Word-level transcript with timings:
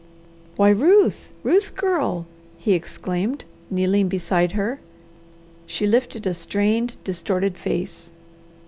"Why 0.55 0.69
Ruth! 0.69 1.29
Ruth 1.43 1.75
girl!" 1.75 2.25
he 2.57 2.73
exclaimed, 2.73 3.45
kneeling 3.69 4.07
beside 4.07 4.53
her. 4.53 4.79
She 5.67 5.85
lifted 5.85 6.25
a 6.25 6.33
strained, 6.33 6.97
distorted 7.03 7.55
face. 7.55 8.09